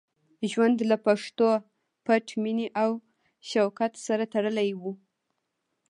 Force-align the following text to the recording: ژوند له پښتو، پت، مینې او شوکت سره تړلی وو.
ژوند 0.51 0.77
له 0.89 0.97
پښتو، 1.05 1.49
پت، 2.05 2.27
مینې 2.43 2.67
او 2.83 2.91
شوکت 3.49 3.93
سره 4.07 4.23
تړلی 4.33 4.69
وو. 4.81 4.93